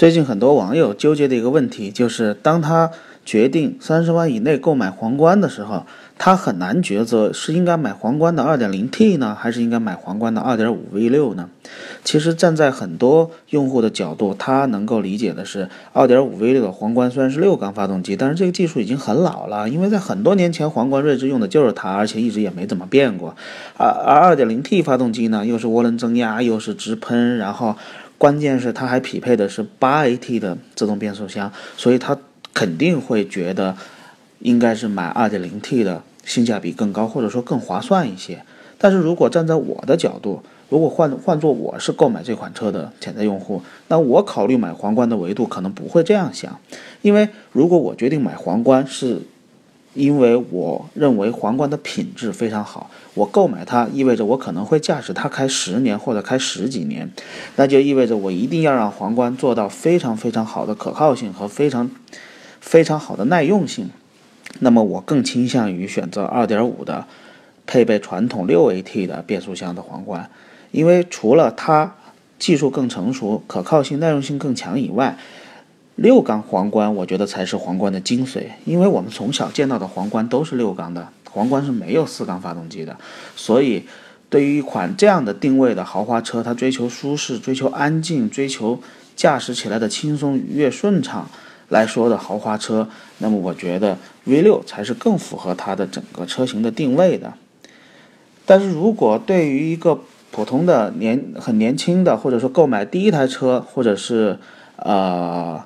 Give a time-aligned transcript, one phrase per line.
[0.00, 2.90] 最近很多网友纠结的一个问题就是，当他
[3.26, 5.84] 决定三十万以内购买皇冠的时候，
[6.16, 11.50] 他很难抉择是应该买皇冠的 2.0T 呢，还是应该买皇冠的 2.5V6 呢？
[12.02, 23.36] 其实站在很多用户的角度，他能够理解的是，2.5V6 的皇冠虽然是六缸发动机，但是这个技术已经很老了，因为在很多年前皇冠锐志用的就是它，而且一直也没怎么变过。
[23.76, 27.76] 而而 2.0T 发动机呢，又是涡轮增压，又是直喷，然后。
[28.20, 32.18] 关键是它还匹配的是八 AT 的自动变速箱，所以他
[32.52, 33.74] 肯定会觉得
[34.40, 38.44] 应该是买 2.0T 的性价比更高，或者说更划算一些。
[38.76, 46.60] 但是如果站在我的角度，如果换换做我是购买这款车的潜在用户，那我考虑买皇冠的维度可能不会这样想，
[47.00, 49.22] 因为如果我决定买皇冠是。
[49.94, 57.10] 因为我认为皇冠的品质非常好，我购买它意味着我可能会驾驶它开十年或者开十几年，
[57.56, 61.90] 那就意味着我一定要让皇冠做到非常非常好的可靠性和非常
[62.60, 63.90] 非常好的耐用性。
[64.60, 67.06] 那么我更倾向于选择2.5的
[67.66, 70.30] 配备传统 6AT 的变速箱的皇冠，
[70.70, 71.96] 因为除了它
[72.38, 75.18] 技术更成熟、可靠性、耐用性更强以外。
[76.00, 82.96] 六缸皇冠，我觉得才是皇冠的精髓，因为我们从小见到的皇冠都是六缸的，皇冠是没有四缸发动机的。
[83.36, 83.84] 所以，
[84.30, 88.80] 对于一款这样的定位的豪华车，它追求舒适、追求安静、追求
[89.14, 91.28] 驾驶起来的轻松、愉悦、顺畅
[91.68, 97.34] 来说的豪华车，那么我觉得 V6 才是更符合它的整个车型的定位的。
[98.46, 104.38] 但是如果对于一个普通的年很年轻的，或者说购买第一台车，或者是
[104.76, 105.62] 呃。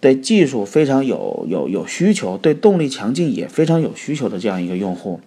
[0.00, 5.20] 对技术非常有有有需求，对动力强劲也非常有需求的这样一个用户，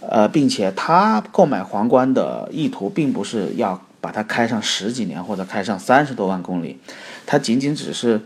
[0.00, 6.78] 呃，并且他购买皇冠的意图并不是要把它开上十几年或者开上三十多万公里，
[7.26, 8.20] 他仅仅只是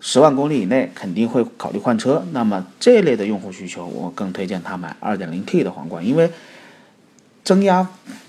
[0.00, 2.24] 十万公里以内肯定会考虑换车。
[2.32, 6.30] 那么这类的用户需求，我更推荐他买 2.0T 的皇冠，因为
[7.42, 7.88] 增压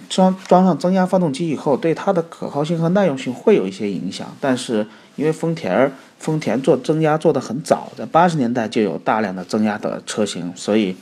[0.09, 5.91] 装装上增压发动机以后，对它的可靠性和耐用性会有一些影响，但是因为丰田。
[6.19, 10.95] 丰田做增压做得很早，在八十年代就有大量的增压的车型，所以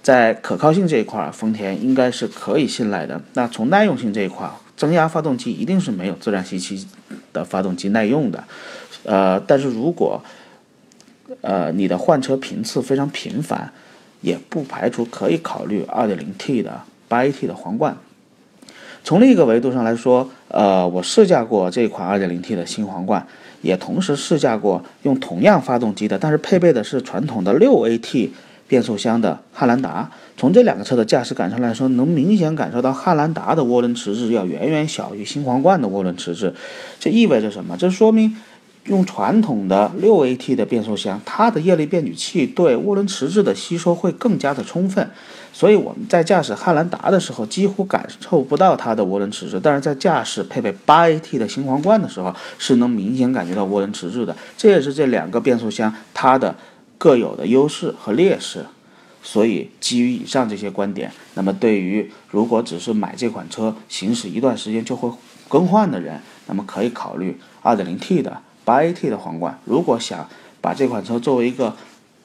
[0.00, 3.20] 在可靠性这一块，丰田应该是可以信赖的。
[3.34, 6.86] 那从耐用性这一块，增压发动机一定是没有自然吸气
[7.32, 8.44] 的发动机耐用的。
[9.02, 10.22] 呃，但是如果
[11.40, 13.72] 呃你的换车频次非常频繁，
[14.20, 17.98] 也不排除可以考虑 2.0T 的 8AT 的皇冠。
[19.08, 23.26] 从另一个维度上来说，呃，我试驾过这款 2.0T 的新皇冠。
[23.62, 28.28] 也同时试驾过用同样发动机的，但是配备的是传统的 6AT
[28.68, 30.10] 变速箱的汉兰达。
[30.36, 36.52] 从这两个车的驾驶感受来说，能明显感受到汉兰达的涡轮迟滞要远远小于新皇冠的涡轮迟滞。
[37.00, 37.78] 这意味着什么？
[37.78, 38.36] 这说明。
[38.88, 45.08] 用传统的六 AT 的变速箱，它的液力变矩器对涡轮迟滞的吸收会更加的充分，
[45.52, 54.34] 所以我们在驾驶汉兰达的时候几乎感受不到它的涡轮迟滞，但是在驾驶配备八 AT 的新皇冠的时候，是能明显感觉到涡轮迟滞的。
[54.56, 56.56] 这也是这两个变速箱它的
[56.96, 58.64] 各有的优势和劣势。
[59.20, 65.10] 所以基于以上这些观点，那么对于如果只是买这款车行驶一段时间就会
[65.48, 68.40] 更换的人，那么可以考虑 2.0T 的。
[68.68, 70.28] 八 AT 的皇冠，如果想
[70.60, 71.74] 把这款车作为一个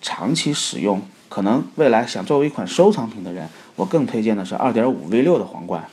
[0.02, 5.88] 长期使用，可能未来想作为一款收藏品的人，我更推荐的是二点五 V 六的皇冠。